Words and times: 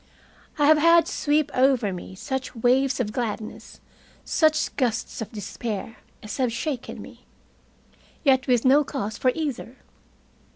I 0.57 0.65
have 0.65 0.79
had 0.79 1.07
sweep 1.07 1.51
over 1.53 1.93
me 1.93 2.15
such 2.15 2.55
waves 2.55 2.99
of 2.99 3.11
gladness, 3.11 3.79
such 4.25 4.75
gusts 4.75 5.21
of 5.21 5.31
despair, 5.31 5.97
as 6.23 6.37
have 6.37 6.51
shaken 6.51 6.99
me. 6.99 7.27
Yet 8.23 8.47
with 8.47 8.65
no 8.65 8.83
cause 8.83 9.19
for 9.19 9.31
either. 9.35 9.75